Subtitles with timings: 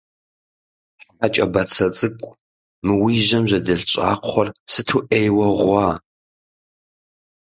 [1.17, 2.39] Хьэ кӀэ бацэ цӀыкӀу,
[2.85, 5.87] мы уи жьэм жьэдэлъ щӀакхъуэр сыту Ӏейуэ гъуа.